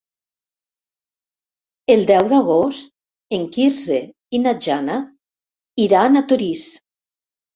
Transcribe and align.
El 1.95 1.99
deu 2.11 2.29
d'agost 2.31 2.89
en 3.37 3.45
Quirze 3.57 3.99
i 4.37 4.41
na 4.45 4.53
Jana 4.67 4.97
iran 5.89 6.21
a 6.23 6.27
Torís. 6.33 6.67